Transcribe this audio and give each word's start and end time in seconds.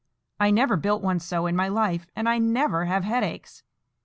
I 0.39 0.49
never 0.49 0.77
built 0.77 1.03
one 1.03 1.19
so 1.19 1.45
in 1.45 1.55
my 1.55 1.67
life, 1.67 2.07
and 2.15 2.27
I 2.27 2.39
never 2.39 2.85
have 2.85 3.03
headaches. 3.03 3.61